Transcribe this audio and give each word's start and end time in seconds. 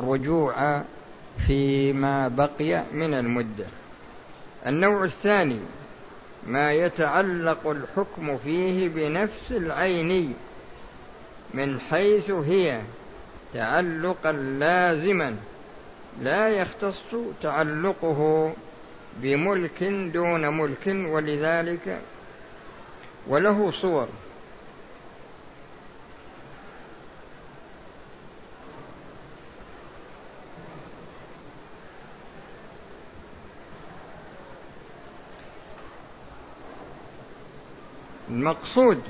الرجوع 0.00 0.82
فيما 1.46 2.28
بقي 2.28 2.82
من 2.92 3.14
المدة. 3.14 3.66
النوع 4.66 5.04
الثاني 5.04 5.60
ما 6.46 6.72
يتعلق 6.72 7.66
الحكم 7.66 8.38
فيه 8.38 8.88
بنفس 8.88 9.50
العين 9.50 10.34
من 11.54 11.80
حيث 11.80 12.30
هي 12.30 12.80
تعلقا 13.54 14.32
لازما 14.32 15.36
لا 16.22 16.48
يختص 16.48 17.14
تعلقه 17.42 18.52
بملك 19.16 19.84
دون 20.14 20.48
ملك 20.48 20.86
ولذلك 20.86 21.98
وله 23.28 23.70
صور. 23.70 24.08
المقصود 38.40 39.02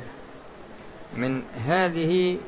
من 1.16 1.42
هذه 1.66 2.38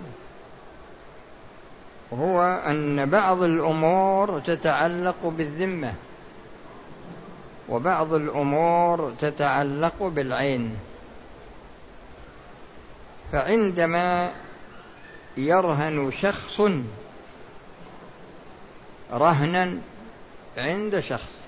هو 2.13 2.43
أن 2.67 3.07
بعض 3.11 3.43
الأمور 3.43 4.41
تتعلق 4.41 5.17
بالذمة 5.25 5.95
وبعض 7.69 8.13
الأمور 8.13 9.13
تتعلق 9.21 10.03
بالعين. 10.03 10.77
فعندما 13.33 14.31
يرهن 15.37 16.11
شخص 16.11 16.61
رهنا 19.13 19.79
عند 20.59 21.01
شخص 21.01 21.42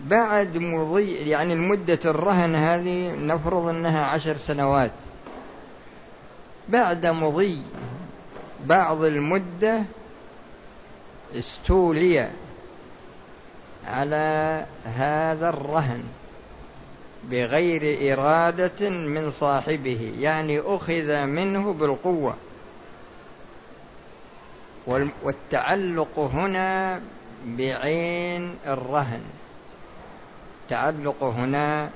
بعد 0.00 0.56
مضي 0.56 1.12
يعني 1.12 1.52
المدة 1.52 1.98
الرهن 2.04 2.54
هذه 2.54 3.14
نفرض 3.14 3.68
أنها 3.68 4.04
عشر 4.04 4.36
سنوات. 4.36 4.90
بعد 6.68 7.06
مضي 7.06 7.62
بعض 8.64 9.02
المدة 9.02 9.82
استولي 11.34 12.28
على 13.86 14.66
هذا 14.84 15.48
الرهن 15.48 16.02
بغير 17.30 18.12
إرادة 18.12 18.90
من 18.90 19.30
صاحبه 19.30 20.12
يعني 20.20 20.60
أخذ 20.60 21.24
منه 21.24 21.72
بالقوة. 21.72 22.34
والتعلق 25.22 26.18
هنا 26.18 27.00
بعين 27.46 28.54
الرهن. 28.66 29.22
تعلق 30.70 31.24
هنا 31.24 31.90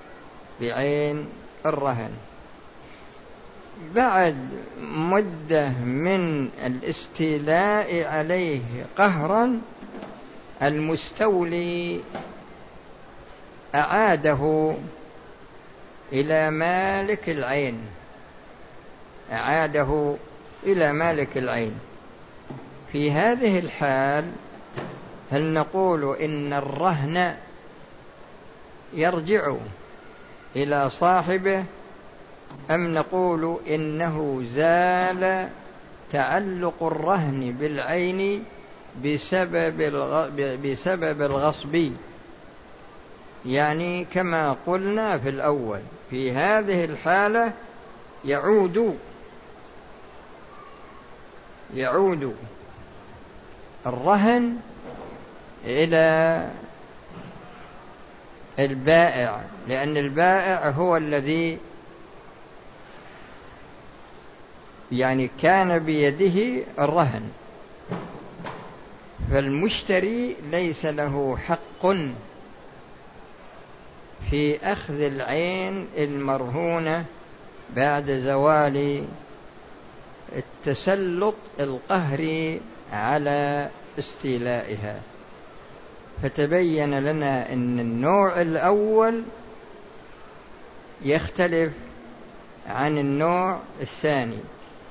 بعين 0.60 1.26
الرهن. 1.66 2.10
بعد 3.94 4.48
مدة 4.80 5.68
من 5.68 6.48
الاستيلاء 6.66 8.04
عليه 8.04 8.86
قهرا 8.98 9.60
المستولي 10.62 12.00
أعاده 13.74 14.74
إلى 16.12 16.50
مالك 16.50 17.28
العين. 17.28 17.78
أعاده 19.32 20.14
إلى 20.66 20.92
مالك 20.92 21.38
العين. 21.38 21.74
في 22.92 23.10
هذه 23.10 23.58
الحال 23.58 24.32
هل 25.30 25.52
نقول 25.52 26.16
إن 26.16 26.52
الرهن 26.52 27.36
يرجع 28.94 29.54
إلى 30.56 30.90
صاحبه 30.90 31.64
أم 32.70 32.94
نقول 32.94 33.56
إنه 33.68 34.42
زال 34.54 35.48
تعلق 36.12 36.82
الرهن 36.82 37.56
بالعين 37.60 38.44
بسبب 39.04 39.82
بسبب 40.64 41.22
الغصب؟ 41.22 41.90
يعني 43.46 44.04
كما 44.04 44.56
قلنا 44.66 45.18
في 45.18 45.28
الأول 45.28 45.80
في 46.10 46.32
هذه 46.32 46.84
الحالة 46.84 47.52
يعود 48.24 48.98
يعود 51.74 52.34
الرهن 53.86 54.56
إلى 55.64 56.48
البائع 58.58 59.40
لأن 59.68 59.96
البائع 59.96 60.70
هو 60.70 60.96
الذي 60.96 61.58
يعني 64.92 65.30
كان 65.42 65.78
بيده 65.78 66.64
الرهن. 66.78 67.30
فالمشتري 69.30 70.36
ليس 70.50 70.86
له 70.86 71.38
حق 71.46 71.86
في 74.30 74.58
أخذ 74.62 75.00
العين 75.00 75.86
المرهونة 75.98 77.04
بعد 77.76 78.10
زوال 78.10 79.04
التسلط 80.36 81.34
القهري 81.60 82.60
على 82.92 83.68
استيلائها. 83.98 85.00
فتبين 86.22 86.98
لنا 87.00 87.52
إن 87.52 87.80
النوع 87.80 88.40
الأول 88.40 89.22
يختلف 91.04 91.72
عن 92.68 92.98
النوع 92.98 93.58
الثاني. 93.80 94.38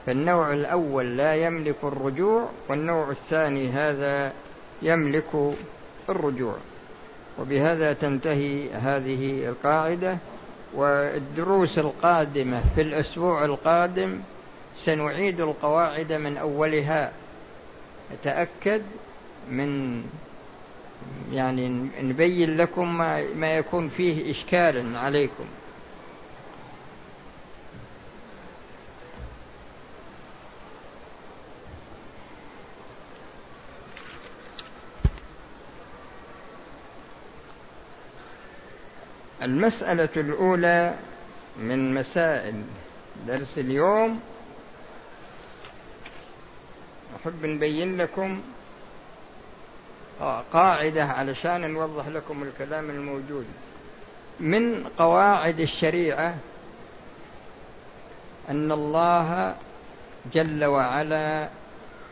فالنوع 0.06 0.54
الأول 0.54 1.18
لا 1.18 1.36
يملك 1.36 1.76
الرجوع 1.84 2.50
والنوع 2.70 3.10
الثاني 3.10 3.70
هذا 3.70 4.34
يملك 4.82 5.56
الرجوع. 6.10 6.56
وبهذا 7.40 7.94
تنتهي 7.94 8.72
هذه 8.74 9.48
القاعدة. 9.48 10.18
والدروس 10.74 11.80
القادمة 11.80 12.62
في 12.76 12.82
الأسبوع 12.82 13.46
القادم 13.46 14.20
سنعيد 14.86 15.42
القواعد 15.42 16.14
من 16.14 16.38
أولها. 16.38 17.12
تاكد 18.24 18.82
من 19.50 20.04
يعني 21.34 21.70
نبين 22.02 22.58
لكم 22.58 22.98
ما, 22.98 23.58
يكون 23.58 23.90
فيه 23.90 24.32
إشكال 24.32 24.96
عليكم. 24.96 25.46
المسألة 39.42 40.10
الأولى 40.18 40.96
من 41.60 41.94
مسائل 41.94 42.64
درس 43.28 43.58
اليوم. 43.58 44.20
أحب 47.16 47.46
نبين 47.46 47.98
لكم 47.98 48.42
قاعدة 50.54 51.06
علشان 51.06 51.72
نوضح 51.72 52.08
لكم 52.08 52.44
الكلام 52.44 52.90
الموجود. 52.90 53.46
من 54.40 54.88
قواعد 54.98 55.60
الشريعة 55.60 56.36
أن 58.50 58.72
الله 58.72 59.56
جل 60.34 60.66
وعلا 60.66 61.50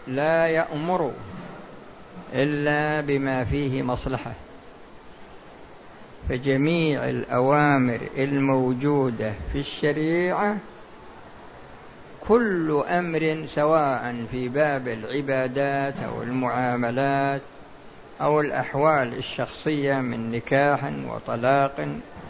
لا 0.08 0.48
يأمر 0.48 1.12
إلا 2.34 3.02
بما 3.02 3.44
فيه 3.44 3.84
مصلحة. 3.84 4.32
فجميع 6.30 7.10
الأوامر 7.10 8.00
الموجودة 8.18 9.34
في 9.54 9.60
الشريعة 9.60 10.58
كل 12.28 12.84
أمر 12.90 13.46
سواء 13.56 14.26
في 14.32 14.48
باب 14.48 14.88
العبادات 14.88 15.94
أو 16.04 16.24
المعاملات 16.24 17.42
أو 18.22 18.42
الأحوال 18.42 19.18
الشخصية 19.18 19.96
من 19.96 20.32
نكاح 20.32 20.92
وطلاق 21.08 21.88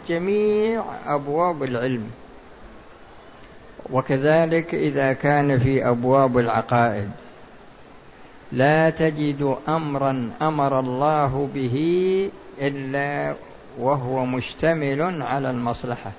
جميع 0.08 0.84
أبواب 1.06 1.62
العلم. 1.62 2.10
وكذلك 3.90 4.74
إذا 4.74 5.12
كان 5.12 5.58
في 5.58 5.88
أبواب 5.88 6.38
العقائد. 6.38 7.10
لا 8.52 8.90
تجد 8.90 9.56
أمرا 9.68 10.30
أمر 10.42 10.80
الله 10.80 11.48
به 11.54 12.30
إلا 12.60 13.34
وهو 13.78 14.24
مشتمل 14.24 15.22
على 15.22 15.50
المصلحة. 15.50 16.12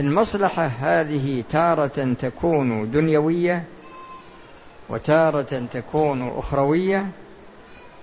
المصلحة 0.00 0.66
هذه 0.66 1.44
تارة 1.50 2.14
تكون 2.20 2.90
دنيوية 2.90 3.64
وتارة 4.88 5.66
تكون 5.72 6.28
أخروية 6.28 7.06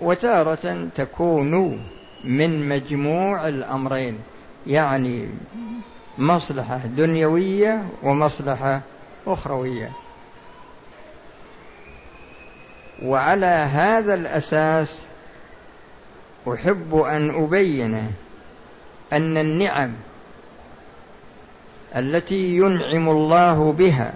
وتارة 0.01 0.87
تكون 0.95 1.83
من 2.23 2.69
مجموع 2.69 3.47
الأمرين 3.47 4.19
يعني 4.67 5.29
مصلحة 6.17 6.77
دنيوية 6.77 7.85
ومصلحة 8.03 8.81
أخروية. 9.27 9.91
وعلى 13.03 13.45
هذا 13.45 14.13
الأساس 14.13 14.99
أحب 16.47 16.95
أن 16.95 17.43
أبين 17.43 18.11
أن 19.13 19.37
النعم 19.37 19.93
التي 21.95 22.57
ينعم 22.57 23.09
الله 23.09 23.71
بها 23.71 24.13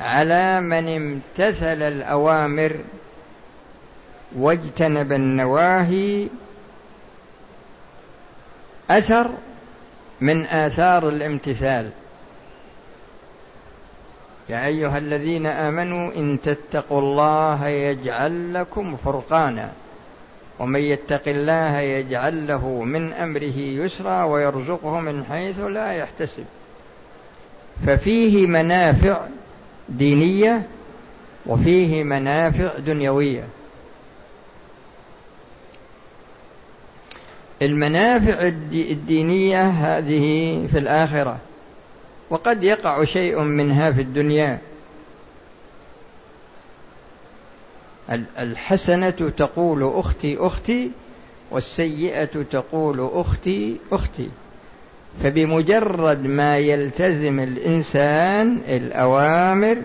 على 0.00 0.60
من 0.60 0.88
امتثل 0.96 1.82
الأوامر 1.82 2.76
واجتنب 4.38 5.12
النواهي 5.12 6.28
أثر 8.90 9.30
من 10.20 10.46
آثار 10.46 11.08
الامتثال. 11.08 11.90
يا 14.48 14.66
أيها 14.66 14.98
الذين 14.98 15.46
آمنوا 15.46 16.12
إن 16.16 16.38
تتقوا 16.42 17.00
الله 17.00 17.66
يجعل 17.66 18.54
لكم 18.54 18.96
فرقانا 18.96 19.72
ومن 20.58 20.80
يتق 20.80 21.22
الله 21.26 21.78
يجعل 21.78 22.46
له 22.46 22.68
من 22.68 23.12
أمره 23.12 23.58
يسرا 23.58 24.24
ويرزقه 24.24 25.00
من 25.00 25.24
حيث 25.24 25.60
لا 25.60 25.92
يحتسب. 25.92 26.44
ففيه 27.86 28.46
منافع 28.46 29.20
دينية 29.88 30.62
وفيه 31.46 32.04
منافع 32.04 32.78
دنيوية. 32.78 33.44
المنافع 37.64 38.52
الدينية 38.72 39.68
هذه 39.68 40.66
في 40.72 40.78
الآخرة 40.78 41.38
وقد 42.30 42.62
يقع 42.62 43.04
شيء 43.04 43.40
منها 43.40 43.92
في 43.92 44.00
الدنيا. 44.00 44.58
الحسنة 48.38 49.10
تقول 49.10 49.92
أختي 49.98 50.36
أختي 50.40 50.90
والسيئة 51.50 52.42
تقول 52.50 53.10
أختي 53.12 53.76
أختي. 53.92 54.30
فبمجرد 55.22 56.26
ما 56.26 56.58
يلتزم 56.58 57.40
الإنسان 57.40 58.60
الأوامر 58.68 59.76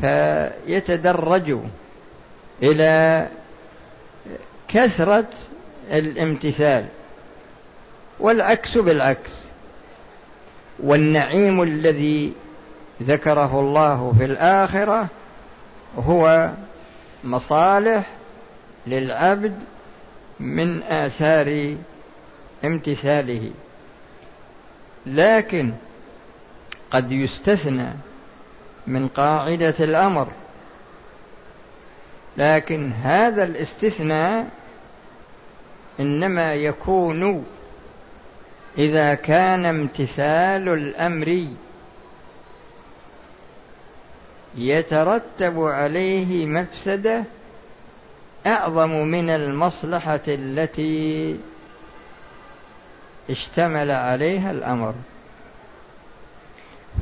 فيتدرج 0.00 1.56
إلى 2.62 3.26
كثرة 4.68 5.28
الامتثال. 5.92 6.86
والعكس 8.20 8.78
بالعكس. 8.78 9.30
والنعيم 10.78 11.62
الذي 11.62 12.32
ذكره 13.02 13.60
الله 13.60 14.14
في 14.18 14.24
الآخرة 14.24 15.08
هو 15.98 16.50
مصالح 17.24 18.06
للعبد 18.86 19.54
من 20.40 20.82
آثار 20.82 21.76
امتثاله. 22.64 23.50
لكن 25.06 25.72
قد 26.90 27.12
يستثنى 27.12 27.88
من 28.86 29.08
قاعدة 29.08 29.74
الأمر. 29.80 30.28
لكن 32.36 32.92
هذا 32.92 33.44
الاستثناء 33.44 34.46
إنما 36.00 36.54
يكون 36.54 37.46
إذا 38.78 39.14
كان 39.14 39.64
امتثال 39.64 40.68
الأمر 40.68 41.48
يترتب 44.58 45.62
عليه 45.62 46.46
مفسدة 46.46 47.24
أعظم 48.46 48.90
من 48.90 49.30
المصلحة 49.30 50.20
التي 50.28 51.36
اشتمل 53.30 53.90
عليها 53.90 54.50
الأمر. 54.50 54.94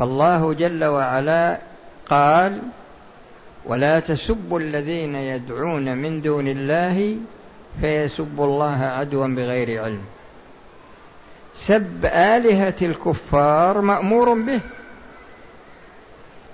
فالله 0.01 0.53
جل 0.53 0.85
وعلا 0.85 1.59
قال 2.11 2.59
ولا 3.65 4.01
تسبوا 4.01 4.61
الذين 4.61 5.15
يدعون 5.15 5.97
من 5.97 6.21
دون 6.21 6.49
الله 6.49 7.17
فيسبوا 7.81 8.47
الله 8.47 8.85
عدوا 8.85 9.27
بغير 9.27 9.85
علم. 9.85 10.05
سب 11.57 12.05
آلهة 12.05 12.75
الكفار 12.83 13.81
مأمور 13.81 14.35
به. 14.35 14.61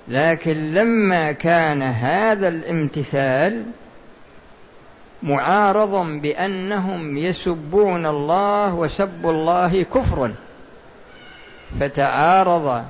لكن 0.09 0.75
لما 0.75 1.33
كان 1.33 1.83
هذا 1.83 2.49
الامتثال 2.49 3.65
معارضا 5.23 6.05
بأنهم 6.05 7.17
يسبون 7.19 8.07
الله 8.07 8.75
وسب 8.75 9.27
الله 9.27 9.83
كفر 9.83 10.31
فتعارض 11.81 12.85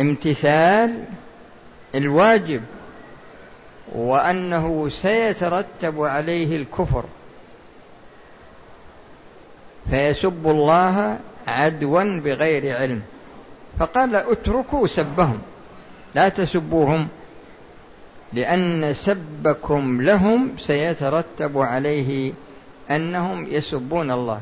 امتثال 0.00 1.04
الواجب 1.94 2.62
وأنه 3.94 4.88
سيترتب 4.88 6.02
عليه 6.02 6.56
الكفر. 6.56 7.04
فيسب 9.90 10.46
الله 10.46 11.18
عدوا 11.46 12.20
بغير 12.20 12.76
علم. 12.76 13.02
فقال 13.78 14.16
اتركوا 14.16 14.86
سبهم 14.86 15.38
لا 16.14 16.28
تسبوهم 16.28 17.08
لأن 18.32 18.94
سبكم 18.94 20.02
لهم 20.02 20.50
سيترتب 20.58 21.58
عليه 21.58 22.32
أنهم 22.90 23.46
يسبون 23.46 24.10
الله. 24.10 24.40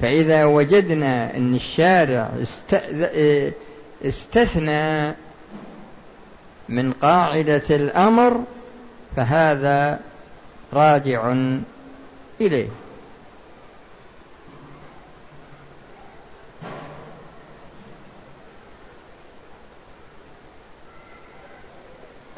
فإذا 0.00 0.44
وجدنا 0.44 1.36
أن 1.36 1.54
الشارع 1.54 2.30
استثنى 4.04 5.14
من 6.68 6.92
قاعدة 6.92 7.62
الأمر 7.70 8.44
فهذا 9.16 10.00
راجع 10.72 11.34
إليه. 12.40 12.68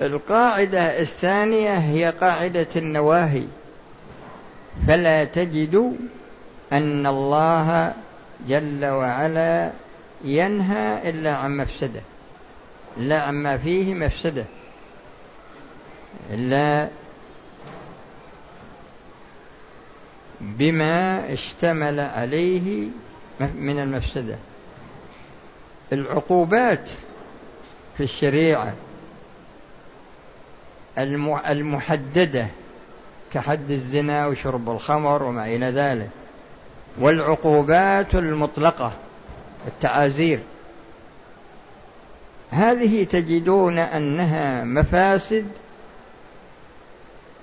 القاعدة 0.01 1.01
الثانية 1.01 1.79
هي 1.79 2.11
قاعدة 2.11 2.67
النواهي. 2.77 3.45
فلا 4.87 5.25
تجد 5.25 5.97
أن 6.73 7.07
الله 7.07 7.93
جل 8.49 8.87
وعلا 8.87 9.71
ينهى 10.25 11.11
إلا 11.11 11.37
عن 11.37 11.57
مفسدة. 11.57 12.01
إلا 12.97 13.23
عما 13.23 13.59
فيه 13.59 13.95
مفسدة. 13.95 14.45
إلا 16.31 16.89
بما 20.41 21.33
اشتمل 21.33 22.01
عليه 22.01 22.87
من 23.41 23.79
المفسدة. 23.79 24.37
العقوبات 25.93 26.91
في 27.97 28.03
الشريعة 28.03 28.73
المحددة 31.49 32.47
كحد 33.33 33.71
الزنا 33.71 34.27
وشرب 34.27 34.71
الخمر 34.71 35.23
وما 35.23 35.47
إلى 35.47 35.67
ذلك 35.67 36.11
والعقوبات 36.99 38.15
المطلقة 38.15 38.93
التعازير. 39.67 40.41
هذه 42.51 43.05
تجدون 43.05 43.79
أنها 43.79 44.65
مفاسد 44.65 45.47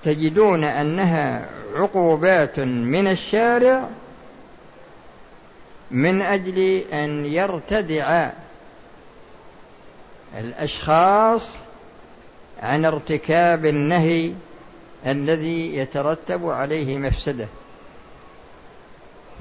تجدون 0.06 0.64
أنها 0.64 1.48
عقوبات 1.74 2.60
من 2.60 3.08
الشارع 3.08 3.88
من 5.90 6.22
أجل 6.22 6.82
أن 6.92 7.26
يرتدع 7.26 8.30
الأشخاص 10.38 11.56
عن 12.62 12.84
ارتكاب 12.84 13.66
النهي 13.66 14.32
الذي 15.06 15.76
يترتب 15.76 16.48
عليه 16.48 16.98
مفسده. 16.98 17.48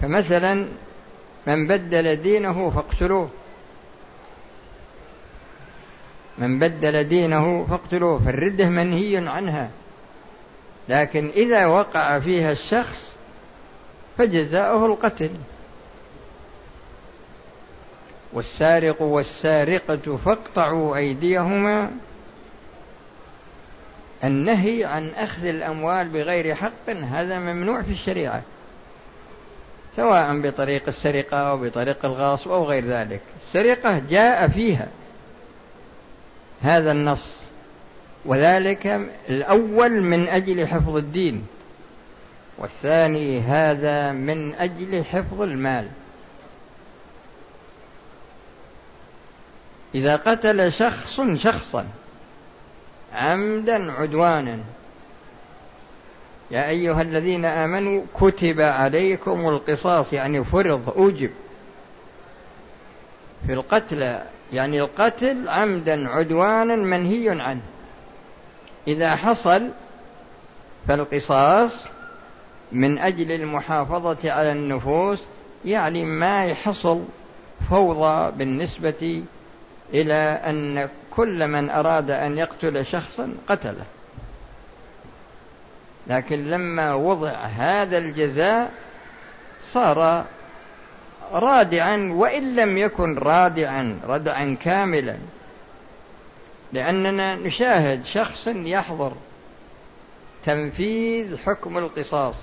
فمثلا 0.01 0.67
من 1.47 1.67
بدل 1.67 2.15
دينه 2.15 2.69
فاقتلوه. 2.69 3.29
من 6.37 6.59
بدل 6.59 7.03
دينه 7.03 7.65
فاقتلوه 7.69 8.19
فالردة 8.19 8.69
منهي 8.69 9.17
عنها. 9.17 9.69
لكن 10.89 11.29
إذا 11.35 11.65
وقع 11.65 12.19
فيها 12.19 12.51
الشخص 12.51 13.15
فجزاؤه 14.17 14.85
القتل. 14.85 15.29
والسارق 18.33 19.01
والسارقة 19.01 20.17
فاقطعوا 20.25 20.95
أيديهما. 20.95 21.91
النهي 24.23 24.85
عن 24.85 25.09
أخذ 25.09 25.45
الأموال 25.45 26.09
بغير 26.09 26.55
حق 26.55 26.89
هذا 26.89 27.39
ممنوع 27.39 27.81
في 27.81 27.91
الشريعة 27.91 28.41
سواء 29.95 30.41
بطريق 30.41 30.83
السرقة 30.87 31.37
أو 31.37 31.57
بطريق 31.57 32.05
الغاصب 32.05 32.51
أو 32.51 32.63
غير 32.63 32.85
ذلك. 32.85 33.21
السرقة 33.41 34.01
جاء 34.09 34.47
فيها 34.47 34.87
هذا 36.61 36.91
النص. 36.91 37.44
وذلك 38.25 39.09
الأول 39.29 40.01
من 40.01 40.27
أجل 40.27 40.67
حفظ 40.67 40.95
الدين 40.95 41.45
والثاني 42.57 43.39
هذا 43.39 44.11
من 44.11 44.55
أجل 44.55 45.03
حفظ 45.03 45.41
المال. 45.41 45.87
إذا 49.95 50.15
قتل 50.15 50.71
شخص 50.71 51.21
شخصا 51.21 51.85
عمدا 53.13 53.91
عدوانا 53.91 54.59
يا 56.51 56.69
أيها 56.69 57.01
الذين 57.01 57.45
آمنوا 57.45 58.03
كتب 58.19 58.61
عليكم 58.61 59.47
القصاص 59.47 60.13
يعني 60.13 60.43
فرض 60.43 60.89
أوجب. 60.97 61.29
في 63.47 63.53
القتل 63.53 64.19
يعني 64.53 64.81
القتل 64.81 65.49
عمدا 65.49 66.09
عدوانا 66.09 66.75
منهي 66.75 67.29
عنه. 67.41 67.61
إذا 68.87 69.15
حصل 69.15 69.69
فالقصاص 70.87 71.85
من 72.71 72.97
أجل 72.97 73.31
المحافظة 73.31 74.31
على 74.31 74.51
النفوس 74.51 75.23
يعني 75.65 76.05
ما 76.05 76.45
يحصل 76.45 77.03
فوضى 77.69 78.31
بالنسبة 78.37 79.23
إلى 79.93 80.39
أن 80.45 80.89
كل 81.11 81.47
من 81.47 81.69
أراد 81.69 82.11
أن 82.11 82.37
يقتل 82.37 82.85
شخصا 82.85 83.33
قتله. 83.47 83.85
لكن 86.07 86.49
لما 86.49 86.93
وضع 86.93 87.31
هذا 87.33 87.97
الجزاء 87.97 88.71
صار 89.71 90.25
رادعا 91.31 92.11
وإن 92.13 92.55
لم 92.55 92.77
يكن 92.77 93.17
رادعا 93.17 93.99
ردعا 94.07 94.57
كاملا 94.61 95.15
لأننا 96.75 97.35
نشاهد 97.35 98.05
شخص 98.05 98.47
يحضر 98.47 99.13
تنفيذ 100.43 101.37
حكم 101.37 101.77
القصاص 101.77 102.35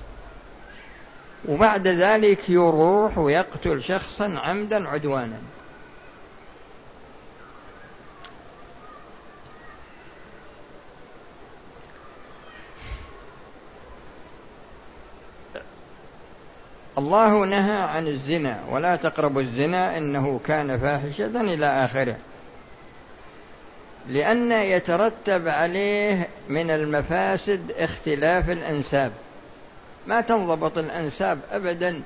وبعد 1.48 1.88
ذلك 1.88 2.50
يروح 2.50 3.18
ويقتل 3.18 3.82
شخصا 3.82 4.38
عمدا 4.38 4.88
عدوانا. 4.88 5.38
الله 16.98 17.44
نهى 17.44 17.82
عن 17.82 18.06
الزنا 18.06 18.64
ولا 18.70 18.96
تقربوا 18.96 19.42
الزنا 19.42 19.98
إنه 19.98 20.40
كان 20.46 20.78
فاحشة 20.78 21.40
إلى 21.40 21.66
آخره. 21.66 22.16
لأن 24.08 24.52
يترتب 24.52 25.48
عليه 25.48 26.28
من 26.48 26.70
المفاسد 26.70 27.72
اختلاف 27.78 28.50
الأنساب. 28.50 29.12
ما 30.06 30.20
تنضبط 30.20 30.78
الأنساب 30.78 31.38
ابدا. 31.52 32.02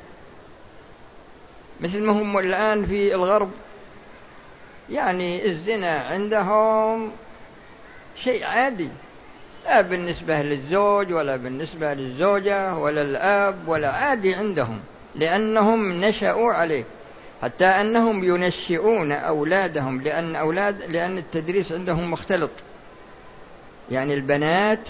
مثل 1.81 2.03
ما 2.03 2.13
هم 2.13 2.39
الآن 2.39 2.87
في 2.87 3.15
الغرب 3.15 3.51
يعني 4.91 5.47
الزنا 5.47 5.99
عندهم 5.99 7.13
شيء 8.17 8.45
عادي. 8.45 8.89
لا 9.65 9.81
بالنسبة 9.81 10.43
للزوج 10.43 11.13
ولا 11.13 11.37
بالنسبة 11.37 11.95
للزوجة 11.95 12.75
ولا 12.75 13.03
الأب 13.03 13.69
ولا 13.69 13.93
عادي 13.93 14.35
عندهم 14.35 14.81
لأنهم 15.15 15.93
نشأوا 15.93 16.53
عليه. 16.53 16.85
حتى 17.43 17.65
أنهم 17.65 18.25
ينشئون 18.25 19.13
أولادهم 19.13 20.03
لأن 20.03 20.37
أولاد 20.37 20.91
لأن 20.91 21.19
التدريس 21.19 21.73
عندهم 21.73 22.11
مختلط. 22.11 22.51
يعني 23.91 24.15
البنات 24.15 24.89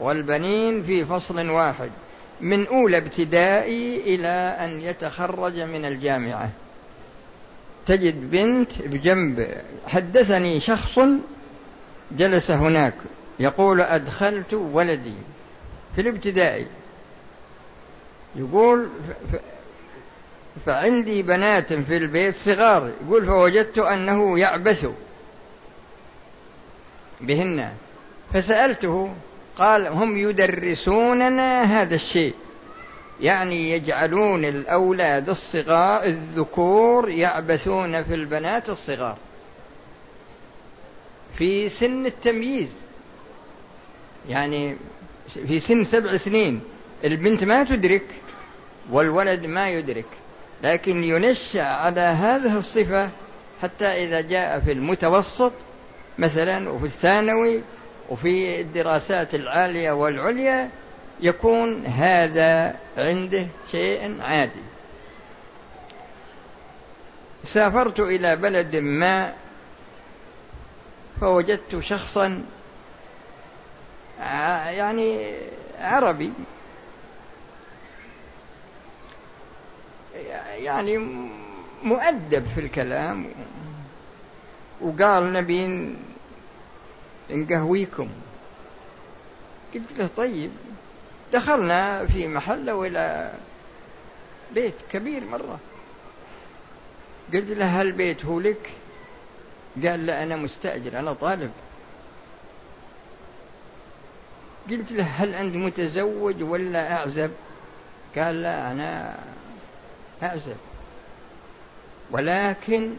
والبنين 0.00 0.82
في 0.82 1.04
فصل 1.04 1.50
واحد 1.50 1.90
من 2.40 2.66
أولى 2.66 2.96
ابتدائي 2.96 4.14
إلى 4.14 4.56
أن 4.60 4.80
يتخرج 4.80 5.60
من 5.60 5.84
الجامعة. 5.84 6.50
تجد 7.86 8.30
بنت 8.30 8.82
بجنب 8.82 9.54
حدثني 9.86 10.60
شخص 10.60 10.98
جلس 12.12 12.50
هناك 12.50 12.94
يقول 13.38 13.80
أدخلت 13.80 14.54
ولدي 14.54 15.14
في 15.94 16.00
الابتدائي. 16.00 16.66
يقول 18.36 18.88
فعندي 20.66 21.22
بنات 21.22 21.72
في 21.72 21.96
البيت 21.96 22.36
صغار 22.36 22.90
يقول 23.06 23.26
فوجدت 23.26 23.78
أنه 23.78 24.38
يعبث 24.38 24.86
بهن. 27.20 27.72
فسألته 28.34 29.14
قال 29.56 29.86
هم 29.86 30.16
يدرسوننا 30.16 31.62
هذا 31.62 31.94
الشيء 31.94 32.34
يعني 33.20 33.70
يجعلون 33.70 34.44
الأولاد 34.44 35.28
الصغار 35.28 36.04
الذكور 36.04 37.10
يعبثون 37.10 38.02
في 38.02 38.14
البنات 38.14 38.70
الصغار 38.70 39.16
في 41.38 41.68
سن 41.68 42.06
التمييز. 42.06 42.68
يعني 44.28 44.76
في 45.46 45.60
سن 45.60 45.84
سبع 45.84 46.16
سنين 46.16 46.60
البنت 47.04 47.44
ما 47.44 47.64
تدرك 47.64 48.06
والولد 48.90 49.46
ما 49.46 49.70
يدرك. 49.70 50.19
لكن 50.62 51.04
ينشأ 51.04 51.62
على 51.62 52.00
هذه 52.00 52.58
الصفة 52.58 53.10
حتى 53.62 53.86
إذا 53.86 54.20
جاء 54.20 54.60
في 54.60 54.72
المتوسط 54.72 55.52
مثلا 56.18 56.70
وفي 56.70 56.84
الثانوي 56.86 57.62
وفي 58.08 58.60
الدراسات 58.60 59.34
العالية 59.34 59.92
والعليا 59.92 60.70
يكون 61.20 61.86
هذا 61.86 62.74
عنده 62.98 63.46
شيء 63.70 64.22
عادي. 64.22 64.62
سافرت 67.44 68.00
إلى 68.00 68.36
بلد 68.36 68.76
ما 68.76 69.32
فوجدت 71.20 71.80
شخصا 71.80 72.44
يعني 74.70 75.32
عربي. 75.80 76.32
يعني 80.60 80.98
مؤدب 81.82 82.46
في 82.54 82.60
الكلام. 82.60 83.26
وقال 84.80 85.32
نبي 85.32 85.94
نقهويكم. 87.30 88.08
قلت 89.74 89.92
له 89.98 90.08
طيب. 90.16 90.50
دخلنا 91.32 92.06
في 92.06 92.28
محل 92.28 92.70
وإلى 92.70 93.32
بيت 94.54 94.74
كبير 94.92 95.24
مرة. 95.24 95.58
قلت 97.34 97.50
له 97.50 97.80
هل 97.80 97.92
بيت 97.92 98.24
هو 98.24 98.40
لك؟ 98.40 98.70
قال 99.84 100.06
لا 100.06 100.22
أنا 100.22 100.36
مستأجر 100.36 100.98
أنا 100.98 101.12
طالب. 101.12 101.50
قلت 104.70 104.92
له 104.92 105.04
هل 105.04 105.34
أنت 105.34 105.56
متزوج 105.56 106.42
ولا 106.42 106.92
أعزب؟ 106.96 107.30
قال 108.16 108.42
لا 108.42 108.72
أنا 108.72 109.18
أعزب. 110.22 110.56
ولكن 112.10 112.96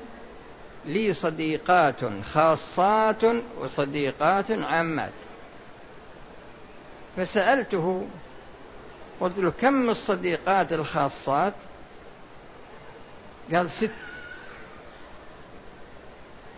لي 0.86 1.13
صديقات 1.13 1.96
خاصات 2.34 3.24
وصديقات 3.60 4.51
عامات. 4.51 5.12
فسألته 7.18 8.08
قلت 9.20 9.38
له 9.38 9.51
كم 9.62 9.90
الصديقات 9.90 10.74
الخاصات؟ 10.74 11.54
قال 13.54 13.72
ست. 13.72 13.92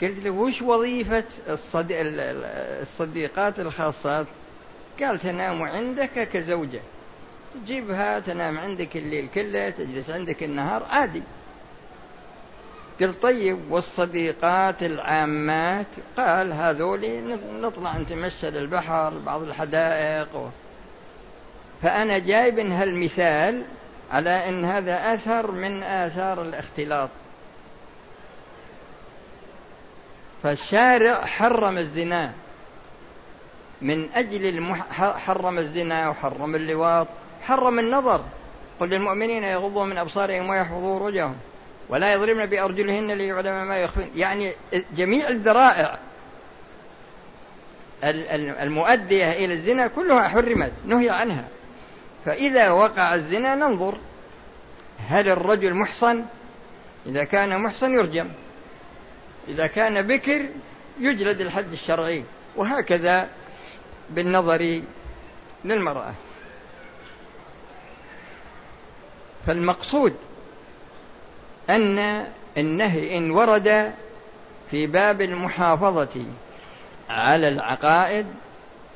قلت 0.02 0.24
له 0.24 0.30
وش 0.32 0.62
وظيفة 0.62 1.24
الصديقات 2.82 3.60
الخاصات؟ 3.60 4.28
قال 5.02 5.20
تنام 5.20 5.62
عندك 5.64 6.30
كزوجة. 6.30 6.82
تجيبها 7.54 8.20
تنام 8.20 8.58
عندك 8.58 8.98
الليل 8.98 9.30
كله 9.36 9.70
تجلس 9.70 10.10
عندك 10.10 10.44
النهار 10.44 10.84
عادي. 10.90 11.24
قل 13.02 13.14
طيب 13.22 13.72
والصديقات 13.72 14.84
العامات؟ 14.84 15.88
قال 16.18 16.54
هذولي 16.54 17.22
نطلع 17.62 17.98
نتمشى 17.98 18.50
للبحر 18.50 19.10
بعض 19.10 19.42
الحدائق. 19.42 20.36
و... 20.36 20.50
فأنا 21.82 22.18
جايب 22.18 22.60
هالمثال 22.60 23.64
على 24.12 24.50
أن 24.50 24.66
هذا 24.66 25.14
أثر 25.14 25.52
من 25.52 25.84
آثار 25.84 26.42
الاختلاط. 26.42 27.10
فالشارع 30.44 31.26
حرم 31.26 31.78
الزنا. 31.78 32.32
من 33.82 34.10
أجل 34.16 34.46
المح... 34.46 34.92
حرم 35.18 35.60
الزنا 35.60 36.10
وحرم 36.10 36.56
اللواط. 36.56 37.08
حرم 37.44 37.80
النظر. 37.80 38.24
قل 38.80 38.90
للمؤمنين 38.90 39.44
يغضوا 39.44 39.86
من 39.86 39.98
أبصارهم 39.98 40.50
ويحفظوا 40.50 41.08
رجهم 41.08 41.36
ولا 41.90 42.14
يضربن 42.14 42.46
بأرجلهن 42.46 43.12
ليعلم 43.12 43.68
ما 43.68 43.78
يخفين. 43.78 44.12
يعني 44.16 44.52
جميع 44.96 45.28
الذرائع 45.28 45.98
المؤدية 48.64 49.32
إلى 49.32 49.54
الزنا 49.54 49.88
كلها 49.88 50.28
حرمت 50.28 50.72
نهي 50.86 51.10
عنها. 51.10 51.44
فإذا 52.26 52.70
وقع 52.70 53.14
الزنا 53.14 53.56
ننظر 53.56 53.98
هل 55.10 55.30
الرجل 55.30 55.74
محصن؟ 55.74 56.26
إذا 57.06 57.24
كان 57.24 57.62
محصن 57.62 57.94
يرجم. 57.94 58.30
إذا 59.48 59.68
كان 59.68 60.02
بكر 60.02 60.46
يجلد 61.00 61.42
الحد 61.42 61.72
الشرعي. 61.72 62.24
وهكذا 62.56 63.30
بالنظر 64.10 64.82
للمرأة. 65.66 66.14
فالمقصود 69.48 70.14
أن 71.70 72.26
النهي 72.58 73.18
إن 73.18 73.32
ورد 73.32 73.92
في 74.72 74.88
باب 74.88 75.22
المحافظة 75.22 76.26
على 77.10 77.48
العقائد 77.48 78.26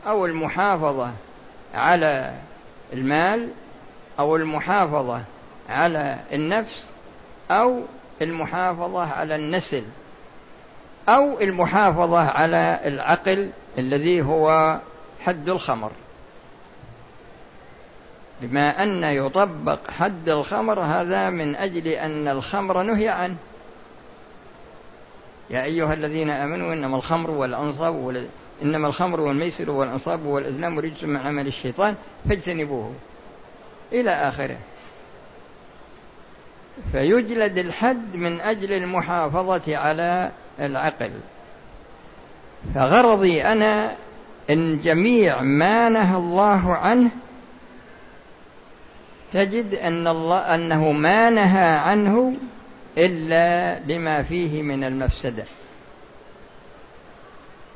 أو 0.07 0.25
المحافظة 0.25 1.11
على 1.73 2.33
المال 2.93 3.49
أو 4.19 4.35
المحافظة 4.35 5.21
على 5.69 6.17
النفس 6.33 6.85
أو 7.51 7.81
المحافظة 8.21 9.13
على 9.13 9.35
النسل 9.35 9.83
أو 11.09 11.39
المحافظة 11.41 12.19
على 12.19 12.79
العقل 12.85 13.49
الذي 13.77 14.21
هو 14.21 14.77
حد 15.25 15.49
الخمر. 15.49 15.91
بما 18.41 18.83
أن 18.83 19.03
يطبق 19.03 19.91
حد 19.91 20.29
الخمر 20.29 20.79
هذا 20.79 21.29
من 21.29 21.55
أجل 21.55 21.87
أن 21.87 22.27
الخمر 22.27 22.83
نهي 22.83 23.09
عنه. 23.09 23.35
يا 25.49 25.63
أيها 25.63 25.93
الذين 25.93 26.29
آمنوا 26.29 26.73
إنما 26.73 26.97
الخمر 26.97 27.31
والأنصاب 27.31 27.95
وال... 27.95 28.27
إنما 28.61 28.87
الخمر 28.87 29.19
والميسر 29.19 29.69
والأنصاب 29.69 30.25
والأزلام 30.25 30.79
رجس 30.79 31.03
من 31.03 31.17
عمل 31.17 31.47
الشيطان 31.47 31.95
فاجتنبوه 32.29 32.93
إلى 33.93 34.11
آخره. 34.11 34.57
فيجلد 36.91 37.57
الحد 37.57 38.15
من 38.15 38.41
أجل 38.41 38.71
المحافظة 38.71 39.77
على 39.77 40.31
العقل. 40.59 41.11
فغرضي 42.75 43.43
أنا 43.43 43.95
إن 44.49 44.79
جميع 44.79 45.41
ما 45.41 45.89
نهى 45.89 46.17
الله 46.17 46.75
عنه 46.75 47.09
تجد 49.33 49.75
أن 49.75 50.07
الله 50.07 50.55
أنه 50.55 50.91
ما 50.91 51.29
نهى 51.29 51.77
عنه 51.77 52.33
إلا 52.97 53.79
لما 53.79 54.23
فيه 54.23 54.61
من 54.61 54.83
المفسدة. 54.83 55.43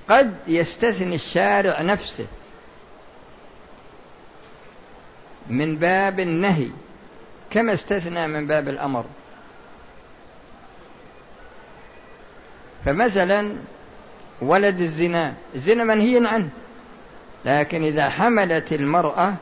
قد 0.09 0.35
يستثني 0.47 1.15
الشارع 1.15 1.81
نفسه 1.81 2.25
من 5.47 5.75
باب 5.75 6.19
النهي 6.19 6.69
كما 7.51 7.73
استثنى 7.73 8.27
من 8.27 8.47
باب 8.47 8.69
الأمر. 8.69 9.05
فمثلا 12.85 13.55
ولد 14.41 14.81
الزنا 14.81 15.33
الزنا 15.55 15.83
منهي 15.83 16.27
عنه 16.27 16.49
لكن 17.45 17.83
إذا 17.83 18.09
حملت 18.09 18.73
المرأة 18.73 19.33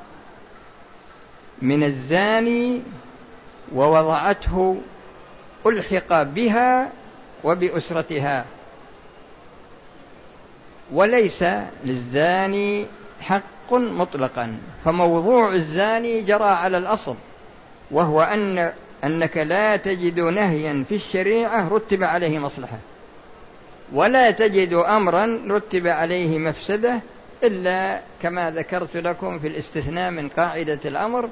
من 1.62 1.84
الزاني 1.84 2.82
ووضعته 3.76 4.82
ألحق 5.66 6.24
بها 6.24 6.90
وبأسرتها. 7.44 8.46
وليس 10.94 11.44
للزاني 11.86 12.86
حق 13.22 13.74
مطلقا 13.74 14.58
فموضوع 14.86 15.54
الزاني 15.54 16.22
جرى 16.22 16.50
على 16.50 16.78
الأصل 16.78 17.16
وهو 17.92 18.22
أن 18.22 18.74
أنك 19.04 19.38
لا 19.38 19.76
تجد 19.76 20.20
نهيا 20.20 20.86
في 20.90 20.96
الشريعة 20.96 21.68
رتب 21.68 22.04
عليه 22.04 22.40
مصلحة 22.40 22.78
ولا 23.94 24.32
تجد 24.32 24.74
أمرا 24.74 25.40
رتب 25.48 25.88
عليه 25.88 26.38
مفسدة 26.38 27.00
إلا 27.44 28.02
كما 28.22 28.52
ذكرت 28.52 28.98
لكم 28.98 29.40
في 29.40 29.48
الاستثناء 29.48 30.12
من 30.12 30.30
قاعدة 30.30 30.80
الأمر 30.86 31.30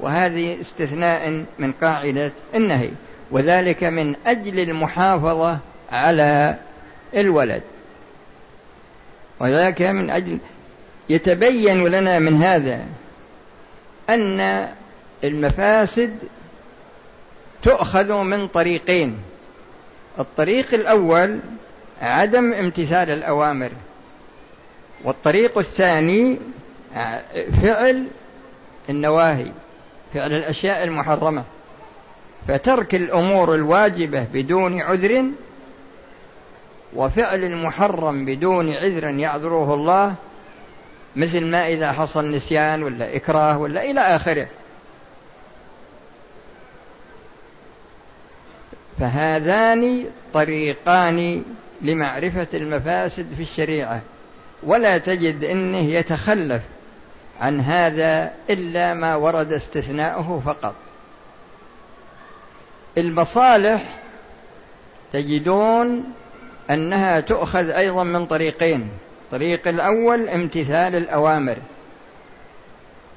وهذه 0.00 0.60
استثناء 0.60 1.44
من 1.58 1.72
قاعدة 1.72 2.32
النهي 2.54 2.90
وذلك 3.30 3.84
من 3.84 4.16
أجل 4.26 4.60
المحافظة 4.60 5.58
على 5.92 6.56
الولد. 7.14 7.62
وذلك 9.40 9.82
من 9.82 10.10
أجل 10.10 10.38
يتبين 11.08 11.84
لنا 11.84 12.18
من 12.18 12.42
هذا 12.42 12.86
أن 14.10 14.68
المفاسد 15.24 16.16
تؤخذ 17.62 18.12
من 18.12 18.48
طريقين. 18.48 19.18
الطريق 20.18 20.74
الأول 20.74 21.38
عدم 22.02 22.52
امتثال 22.52 23.10
الأوامر 23.10 23.70
والطريق 25.04 25.58
الثاني 25.58 26.38
فعل 27.62 28.06
النواهي. 28.88 29.52
فعل 30.14 30.32
الأشياء 30.32 30.84
المحرمة. 30.84 31.44
فترك 32.48 32.94
الأمور 32.94 33.54
الواجبة 33.54 34.26
بدون 34.32 34.80
عذر 34.80 35.24
وفعل 36.94 37.44
المحرم 37.44 38.24
بدون 38.24 38.76
عذر 38.76 39.04
يعذره 39.04 39.74
الله 39.74 40.14
مثل 41.16 41.44
ما 41.44 41.68
إذا 41.68 41.92
حصل 41.92 42.30
نسيان 42.30 42.82
ولا 42.82 43.16
إكراه 43.16 43.58
ولا 43.58 43.84
إلى 43.84 44.00
آخره. 44.00 44.46
فهذان 49.00 50.04
طريقان 50.34 51.44
لمعرفة 51.82 52.46
المفاسد 52.54 53.26
في 53.36 53.42
الشريعة. 53.42 54.00
ولا 54.62 54.98
تجد 54.98 55.44
إنه 55.44 55.78
يتخلف 55.78 56.62
عن 57.40 57.60
هذا 57.60 58.32
إلا 58.50 58.94
ما 58.94 59.16
ورد 59.16 59.52
استثناؤه 59.52 60.42
فقط. 60.46 60.74
المصالح 62.98 63.82
تجدون 65.12 66.04
أنها 66.70 67.20
تؤخذ 67.20 67.70
أيضا 67.70 68.04
من 68.04 68.26
طريقين. 68.26 68.88
الطريق 69.24 69.68
الأول 69.68 70.28
امتثال 70.28 70.96
الأوامر 70.96 71.56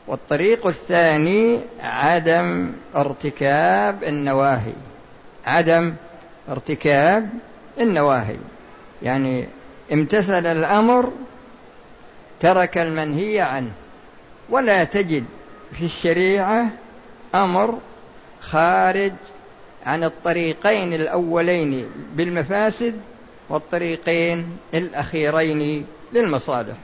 والطريق 0.08 0.68
الثاني 0.68 1.60
عدم 1.82 2.72
ارتكاب 2.96 4.04
النواهي. 4.04 4.74
عدم 5.46 5.94
ارتكاب 6.50 7.30
النواهي. 7.80 8.38
يعني 9.02 9.48
امتثل 9.94 10.46
الأمر 10.46 11.12
ترك 12.40 12.78
المنهي 12.78 13.42
عنه. 13.42 13.72
ولا 14.50 14.84
تجد 14.84 15.26
في 15.78 15.86
الشريعة 15.86 16.68
أمر 17.36 17.80
خارج 18.42 19.12
عن 19.86 20.04
الطريقين 20.04 20.94
الأولين 20.94 21.90
بالمفاسد 22.14 23.02
والطريقين 23.50 24.58
الأخيرين 24.74 25.86
للمصالح. 26.14 26.76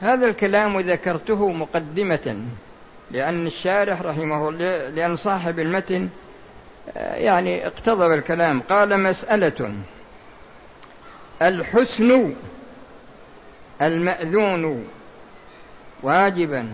هذا 0.00 0.26
الكلام 0.26 0.80
ذكرته 0.80 1.48
مقدمة 1.48 2.36
لأن 3.10 3.46
الشارح 3.46 4.02
رحمه 4.02 4.48
الله 4.48 4.88
لأن 4.88 5.16
صاحب 5.16 5.58
المتن 5.58 6.08
آه، 6.96 7.14
يعني 7.14 7.66
اقتضب 7.66 8.10
الكلام. 8.12 8.60
قال 8.60 9.02
مسألة 9.02 9.72
الحسن 11.42 12.32
المأذون 13.82 14.84
واجبا 16.02 16.68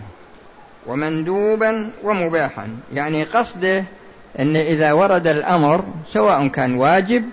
ومندوبا 0.87 1.91
ومباحا. 2.03 2.77
يعني 2.93 3.23
قصده 3.23 3.83
أن 4.39 4.55
إذا 4.55 4.91
ورد 4.91 5.27
الأمر 5.27 5.85
سواء 6.13 6.47
كان 6.47 6.75
واجب 6.75 7.29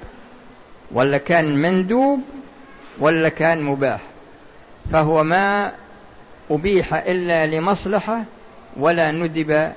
ولا 0.90 1.18
كان 1.18 1.62
مندوب 1.62 2.20
ولا 2.98 3.28
كان 3.28 3.62
مباح 3.62 4.00
فهو 4.92 5.24
ما 5.24 5.72
أبيح 6.50 6.94
إلا 6.94 7.46
لمصلحة 7.46 8.22
ولا 8.76 9.10
ندب 9.10 9.72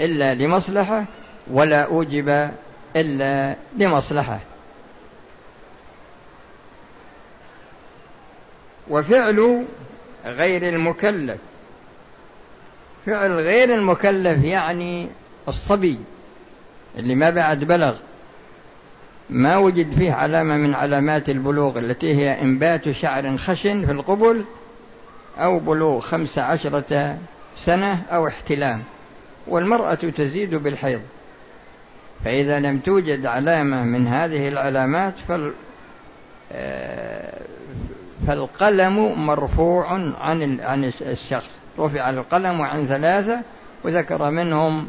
إلا 0.00 0.34
لمصلحة 0.34 1.04
ولا 1.50 1.82
أوجب 1.82 2.50
إلا 2.96 3.56
لمصلحة. 3.76 4.38
وفعل 8.90 9.64
غير 10.24 10.68
المكلف. 10.68 11.38
فعل 13.06 13.32
غير 13.32 13.74
المكلف 13.74 14.44
يعني 14.44 15.08
الصبي 15.48 15.98
اللي 16.98 17.14
ما 17.14 17.30
بعد 17.30 17.64
بلغ. 17.64 17.94
ما 19.30 19.56
وجد 19.56 19.92
فيه 19.98 20.12
علامة 20.12 20.56
من 20.56 20.74
علامات 20.74 21.28
البلوغ 21.28 21.78
التي 21.78 22.14
هي 22.14 22.42
إنبات 22.42 22.90
شعر 22.90 23.36
خشن 23.36 23.86
في 23.86 23.92
القبل 23.92 24.44
أو 25.38 25.58
بلوغ 25.58 26.00
خمس 26.00 26.38
عشرة 26.38 27.16
سنة 27.56 28.02
أو 28.10 28.28
احتلام. 28.28 28.82
والمرأة 29.46 29.94
تزيد 29.94 30.54
بالحيض. 30.54 31.00
فإذا 32.24 32.60
لم 32.60 32.78
توجد 32.78 33.26
علامة 33.26 33.84
من 33.84 34.06
هذه 34.06 34.48
العلامات 34.48 35.14
فال 35.28 35.52
آه، 36.52 37.42
فالقلم 38.26 39.26
مرفوع 39.26 39.88
عن 40.20 40.60
عن 40.60 40.92
الشخص. 41.00 41.50
رفع 41.78 42.10
القلم 42.10 42.62
عن 42.62 42.86
ثلاثة 42.86 43.40
وذكر 43.84 44.30
منهم 44.30 44.88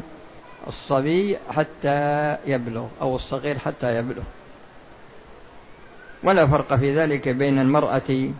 الصبي 0.66 1.38
حتى 1.50 2.36
يبلغ 2.46 2.86
أو 3.00 3.16
الصغير 3.16 3.58
حتى 3.58 3.98
يبلغ. 3.98 4.22
ولا 6.22 6.46
فرق 6.46 6.74
في 6.74 6.96
ذلك 6.96 7.28
بين 7.28 7.58
المرأة 7.58 8.30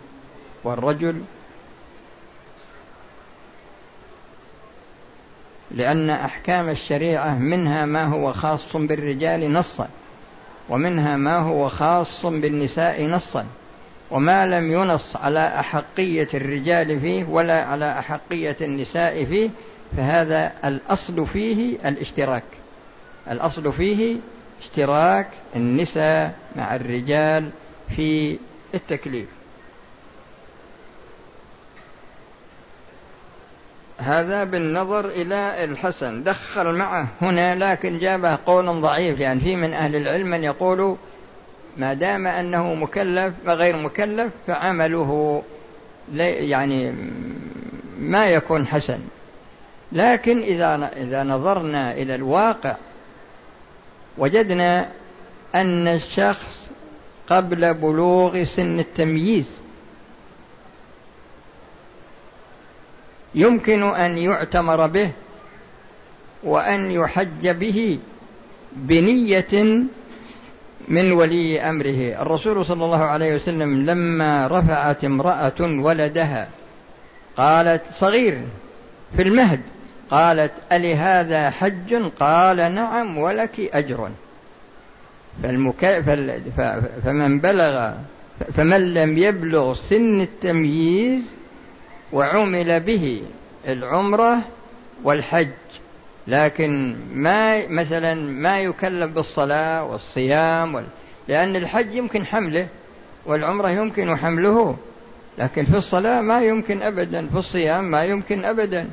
والرجل 0.63 1.21
لأن 5.71 6.09
أحكام 6.09 6.69
الشريعة 6.69 7.37
منها 7.37 7.85
ما 7.85 8.05
هو 8.05 8.33
خاص 8.33 8.75
بالرجال 8.75 9.53
نصا 9.53 9.87
ومنها 10.69 11.15
ما 11.17 11.37
هو 11.37 11.69
خاص 11.69 12.25
بالنساء 12.25 13.05
نصا. 13.05 13.45
وما 14.11 14.45
لم 14.45 14.71
ينص 14.71 15.15
على 15.15 15.59
أحقية 15.59 16.27
الرجال 16.33 16.99
فيه 16.99 17.23
ولا 17.23 17.63
على 17.63 17.99
أحقية 17.99 18.55
النساء 18.61 19.25
فيه 19.25 19.49
فهذا 19.97 20.51
الأصل 20.65 21.27
فيه 21.27 21.77
الاشتراك. 21.85 22.43
الأصل 23.31 23.73
فيه 23.73 24.17
اشتراك 24.61 25.27
النساء 25.55 26.33
مع 26.55 26.75
الرجال 26.75 27.49
في 27.95 28.37
التكليف. 28.73 29.27
هذا 33.97 34.43
بالنظر 34.43 35.05
إلى 35.05 35.63
الحسن. 35.63 36.23
دخل 36.23 36.73
معه 36.73 37.07
هنا 37.21 37.71
لكن 37.71 37.99
جابه 37.99 38.37
قول 38.45 38.81
ضعيف 38.81 39.19
يعني 39.19 39.39
في 39.39 39.55
من 39.55 39.73
أهل 39.73 39.95
العلم 39.95 40.27
من 40.27 40.43
يقول 40.43 40.97
ما 41.77 41.93
دام 41.93 42.27
أنه 42.27 42.73
مكلف 42.73 43.33
وغير 43.45 43.77
مكلف 43.77 44.33
فعمله 44.47 45.43
يعني 46.13 46.95
ما 47.99 48.27
يكون 48.27 48.67
حسن. 48.67 48.99
لكن 49.91 50.41
إذا 50.41 50.91
إذا 50.95 51.23
نظرنا 51.23 51.91
إلى 51.91 52.15
الواقع 52.15 52.75
وجدنا 54.17 54.89
أن 55.55 55.87
الشخص 55.87 56.67
قبل 57.27 57.73
بلوغ 57.73 58.43
سن 58.43 58.79
التمييز 58.79 59.49
يمكن 63.35 63.83
أن 63.83 64.17
يعتمر 64.17 64.87
به 64.87 65.11
وأن 66.43 66.91
يحج 66.91 67.49
به 67.49 67.99
بنية 68.75 69.83
من 70.87 71.11
ولي 71.11 71.61
أمره. 71.61 72.21
الرسول 72.21 72.65
صلى 72.65 72.85
الله 72.85 73.03
عليه 73.03 73.35
وسلم 73.35 73.85
لما 73.85 74.47
رفعت 74.47 75.03
امرأة 75.03 75.61
ولدها 75.61 76.47
قالت 77.37 77.81
صغير 77.93 78.41
في 79.15 79.21
المهد. 79.21 79.61
قالت 80.09 80.51
ألهذا 80.71 81.49
حج؟ 81.49 81.93
قال 82.19 82.57
نعم 82.57 83.17
ولك 83.17 83.59
أجر. 83.73 84.09
فالمك... 85.43 86.03
فمن 87.03 87.39
بلغ 87.39 87.91
فمن 88.53 88.93
لم 88.93 89.17
يبلغ 89.17 89.73
سن 89.73 90.21
التمييز 90.21 91.23
وعمل 92.13 92.79
به 92.79 93.21
العمرة 93.67 94.37
والحج. 95.03 95.47
لكن 96.27 96.95
ما 97.13 97.67
مثلا 97.67 98.15
ما 98.15 98.59
يكلف 98.59 99.11
بالصلاة 99.11 99.83
والصيام 99.83 100.75
وال... 100.75 100.85
لأن 101.27 101.55
الحج 101.55 101.93
يمكن 101.95 102.25
حمله 102.25 102.67
والعمرة 103.25 103.69
يمكن 103.69 104.15
حمله 104.15 104.77
لكن 105.37 105.65
في 105.65 105.77
الصلاة 105.77 106.21
ما 106.21 106.41
يمكن 106.41 106.81
أبدا 106.81 107.27
في 107.27 107.37
الصيام 107.37 107.91
ما 107.91 108.03
يمكن 108.03 108.45
أبدا. 108.45 108.89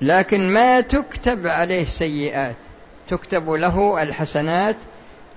لكن 0.00 0.52
ما 0.52 0.80
تكتب 0.80 1.46
عليه 1.46 1.82
السيئات 1.82 2.56
تكتب 3.08 3.50
له 3.50 4.02
الحسنات 4.02 4.76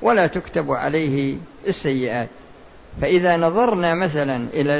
ولا 0.01 0.27
تكتب 0.27 0.71
عليه 0.71 1.37
السيئات. 1.67 2.29
فإذا 3.01 3.37
نظرنا 3.37 3.93
مثلا 3.93 4.47
إلى 4.53 4.73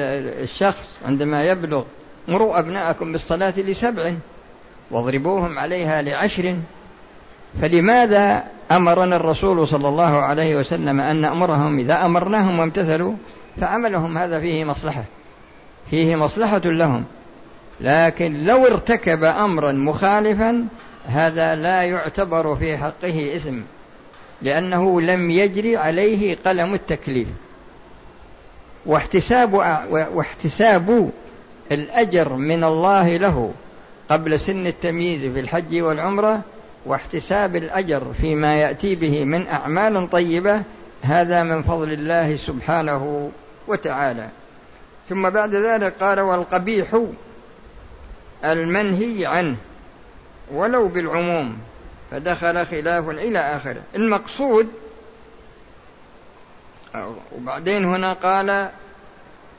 الشخص 0.43 0.87
عندما 1.05 1.45
يبلغ 1.45 1.83
مروا 2.27 2.59
أبناءكم 2.59 3.11
بالصلاة 3.11 3.53
لسبع 3.57 4.13
واضربوهم 4.91 5.59
عليها 5.59 6.01
لعشر 6.01 6.55
فلماذا 7.61 8.43
أمرنا 8.71 9.15
الرسول 9.15 9.67
صلى 9.67 9.87
الله 9.87 10.21
عليه 10.21 10.55
وسلم 10.55 10.99
أن 10.99 11.15
نأمرهم 11.15 11.79
إذا 11.79 12.05
أمرناهم 12.05 12.59
وامتثلوا؟ 12.59 13.13
فعملهم 13.61 14.17
هذا 14.17 14.39
فيه 14.39 14.63
مصلحة 14.63 15.03
فيه 15.89 16.15
مصلحة 16.15 16.61
لهم. 16.65 17.03
لكن 17.81 18.45
لو 18.45 18.65
ارتكب 18.65 19.23
أمرا 19.23 19.71
مخالفا 19.71 20.65
هذا 21.07 21.55
لا 21.55 21.83
يعتبر 21.83 22.55
في 22.55 22.77
حقه 22.77 23.35
إثم 23.35 23.57
لأنه 24.41 25.01
لم 25.01 25.29
يجري 25.31 25.77
عليه 25.77 26.37
قلم 26.45 26.73
التكليف. 26.73 27.27
واحتساب 28.87 29.53
واحتساب 29.91 31.11
الأجر 31.71 32.33
من 32.33 32.63
الله 32.63 33.17
له 33.17 33.53
قبل 34.09 34.39
سن 34.39 34.67
التمييز 34.67 35.33
في 35.33 35.39
الحج 35.39 35.81
والعمرة 35.81 36.41
واحتساب 36.85 37.55
الأجر 37.55 38.13
فيما 38.21 38.61
يأتي 38.61 38.95
به 38.95 39.23
من 39.23 39.47
أعمال 39.47 40.09
طيبة 40.09 40.61
هذا 41.01 41.43
من 41.43 41.61
فضل 41.61 41.93
الله 41.93 42.35
سبحانه 42.35 43.31
وتعالى. 43.67 44.27
ثم 45.09 45.29
بعد 45.29 45.55
ذلك 45.55 45.93
قال 45.99 46.19
والقبيح 46.19 47.01
المنهي 48.45 49.25
عنه 49.25 49.55
ولو 50.53 50.87
بالعموم 50.87 51.57
فدخل 52.11 52.65
خلاف 52.65 53.09
إلى 53.09 53.39
آخره. 53.39 53.81
المقصود 53.95 54.67
وبعدين 57.37 57.85
هنا 57.85 58.13
قال 58.13 58.69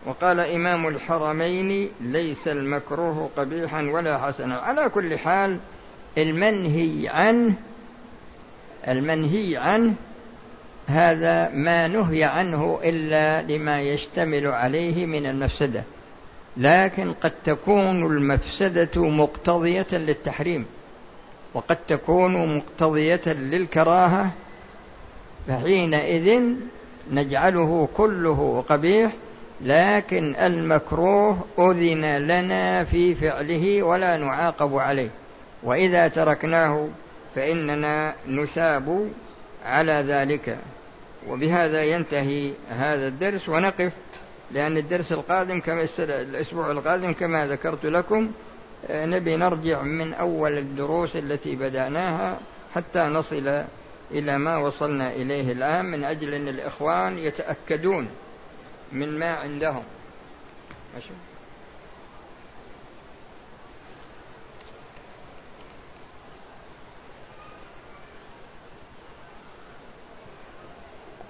وقال 0.06 0.40
إمام 0.40 0.88
الحرمين 0.88 1.90
ليس 2.00 2.48
المكروه 2.48 3.30
قبيحا 3.36 3.82
ولا 3.82 4.18
حسنا. 4.18 4.58
على 4.58 4.88
كل 4.88 5.18
حال 5.18 5.58
المنهي 6.18 7.08
عنه 7.08 7.54
المنهي 8.88 9.56
عنه 9.56 9.94
هذا 10.86 11.48
ما 11.48 11.86
نهي 11.86 12.24
عنه 12.24 12.80
إلا 12.84 13.42
لما 13.42 13.80
يشتمل 13.80 14.46
عليه 14.46 15.06
من 15.06 15.26
المفسدة. 15.26 15.82
لكن 16.56 17.12
قد 17.12 17.32
تكون 17.44 18.06
المفسدة 18.06 19.08
مقتضية 19.08 19.86
للتحريم 19.92 20.66
وقد 21.54 21.76
تكون 21.88 22.56
مقتضية 22.56 23.22
للكراهة 23.26 24.30
فحينئذ 25.48 26.42
نجعله 27.12 27.88
كله 27.96 28.64
قبيح 28.68 29.12
لكن 29.60 30.36
المكروه 30.36 31.38
أذن 31.58 32.16
لنا 32.16 32.84
في 32.84 33.14
فعله 33.14 33.82
ولا 33.82 34.16
نعاقب 34.16 34.76
عليه. 34.76 35.10
وإذا 35.62 36.08
تركناه 36.08 36.88
فإننا 37.34 38.14
نثاب 38.28 39.10
على 39.66 39.92
ذلك. 39.92 40.58
وبهذا 41.28 41.82
ينتهي 41.82 42.52
هذا 42.70 43.08
الدرس. 43.08 43.48
ونقف 43.48 43.92
لأن 44.52 44.76
الدرس 44.76 45.12
القادم 45.12 45.60
كما 45.60 45.86
الأسبوع 45.98 46.70
القادم 46.70 47.12
كما 47.12 47.46
ذكرت 47.46 47.86
لكم 47.86 48.30
نبي 48.90 49.36
نرجع 49.36 49.82
من 49.82 50.14
أول 50.14 50.58
الدروس 50.58 51.16
التي 51.16 51.56
بدأناها 51.56 52.38
حتى 52.74 53.00
نصل 53.00 53.62
إلى 54.10 54.38
ما 54.38 54.56
وصلنا 54.56 55.12
إليه 55.12 55.52
الآن 55.52 55.84
من 55.84 56.04
أجل 56.04 56.34
أن 56.34 56.48
الإخوان 56.48 57.18
يتأكدون 57.18 58.08
من 58.92 59.18
ما 59.18 59.34
عندهم. 59.34 59.84
ماشي؟ 60.94 61.10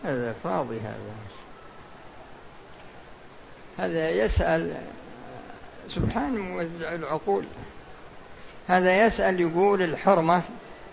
هذا 0.05 0.35
فاضي 0.45 0.81
هذا. 0.81 0.97
هذا 3.79 4.11
يسأل 4.11 4.77
سبحان 5.89 6.39
موزع 6.39 6.95
العقول. 6.95 7.45
هذا 8.69 9.07
يسأل 9.07 9.41
يقول 9.41 9.83
الحرمة 9.83 10.43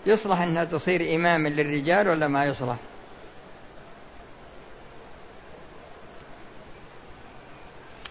يصلح 0.06 0.40
أنها 0.40 0.64
تصير 0.64 1.14
إماما 1.14 1.48
للرجال 1.48 2.08
ولا 2.08 2.28
ما 2.28 2.44
يصلح؟ 2.44 2.76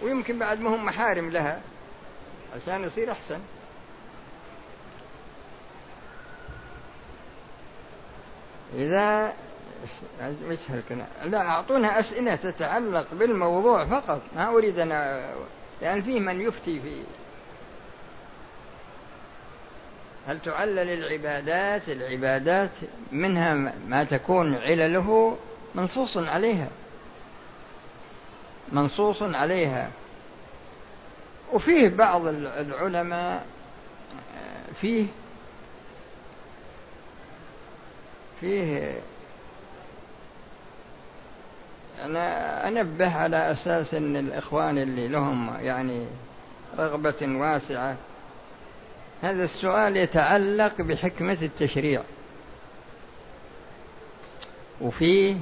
ويمكن 0.03 0.39
بعد 0.39 0.59
ما 0.59 0.75
هم 0.75 0.85
محارم 0.85 1.29
لها 1.29 1.61
عشان 2.55 2.83
يصير 2.83 3.11
أحسن. 3.11 3.39
إذا 8.73 9.33
يسهل 10.49 10.81
كنا 10.89 11.07
لا 11.23 11.41
أعطونا 11.41 11.99
أسئلة 11.99 12.35
تتعلق 12.35 13.07
بالموضوع 13.13 13.85
فقط. 13.85 14.21
ما 14.35 14.49
أريد 14.49 14.79
أن 14.79 14.89
يعني 15.81 16.01
فيه 16.01 16.19
من 16.19 16.41
يفتي 16.41 16.79
في 16.79 17.03
هل 20.27 20.39
تعلل 20.39 20.79
العبادات؟ 20.79 21.89
العبادات 21.89 22.69
منها 23.11 23.73
ما 23.87 24.03
تكون 24.03 24.55
علله 24.55 25.37
منصوص 25.75 26.17
عليها. 26.17 26.67
منصوص 28.71 29.21
عليها. 29.21 29.89
وفيه 31.53 31.89
بعض 31.89 32.27
العلماء 32.27 33.45
فيه 34.81 35.05
فيه 38.41 38.93
أنا 42.03 42.67
أنبه 42.67 43.17
على 43.17 43.51
أساس 43.51 43.93
أن 43.93 44.15
الإخوان 44.15 44.77
اللي 44.77 45.07
لهم 45.07 45.57
يعني 45.61 46.05
رغبة 46.77 47.15
واسعة 47.21 47.97
هذا 49.21 49.43
السؤال 49.43 49.97
يتعلق 49.97 50.81
بحكمة 50.81 51.37
التشريع. 51.41 52.01
وفيه 54.81 55.35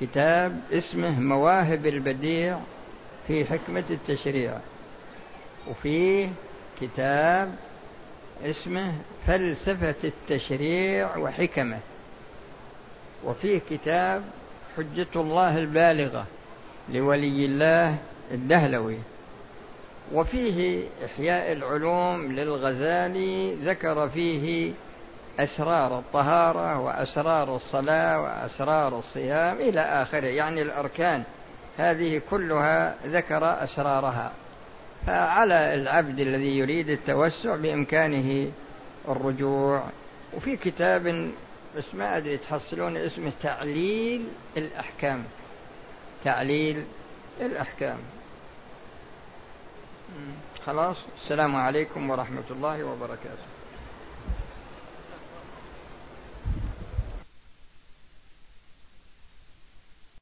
كتاب 0.00 0.60
اسمه 0.72 1.20
مواهب 1.20 1.86
البديع 1.86 2.58
في 3.28 3.44
حكمة 3.44 3.84
التشريع. 3.90 4.58
وفيه 5.70 6.28
كتاب 6.80 7.54
اسمه 8.44 8.92
فلسفة 9.26 9.94
التشريع 10.04 11.16
وحكمة. 11.16 11.78
وفيه 13.24 13.60
كتاب 13.70 14.24
حجة 14.76 15.06
الله 15.16 15.58
البالغة 15.58 16.26
لولي 16.92 17.46
الله 17.46 17.96
الدهلوي. 18.30 18.98
وفيه 20.12 20.84
إحياء 21.04 21.52
العلوم 21.52 22.32
للغزالي 22.32 23.54
ذكر 23.54 24.08
فيه 24.08 24.72
أسرار 25.38 25.98
الطهارة 25.98 26.80
وأسرار 26.80 27.56
الصلاة 27.56 28.20
وأسرار 28.20 28.98
الصيام 28.98 29.56
إلى 29.56 29.80
آخره. 29.80 30.26
يعني 30.26 30.62
الأركان 30.62 31.22
هذه 31.78 32.22
كلها 32.30 32.94
ذكر 33.06 33.64
أسرارها. 33.64 34.32
فعلى 35.06 35.74
العبد 35.74 36.20
الذي 36.20 36.58
يريد 36.58 36.88
التوسع 36.88 37.56
بإمكانه 37.56 38.50
الرجوع. 39.08 39.82
وفي 40.36 40.56
كتاب 40.56 41.30
بس 41.76 41.84
ما 41.94 42.16
أدري 42.16 42.36
تحصلون 42.36 42.96
اسمه 42.96 43.32
تعليل 43.42 44.24
الأحكام. 44.56 45.24
تعليل 46.24 46.84
الأحكام. 47.40 47.98
خلاص. 50.66 50.96
السلام 51.22 51.56
عليكم 51.56 52.10
ورحمة 52.10 52.48
الله 52.50 52.84
وبركاته. 52.84 53.55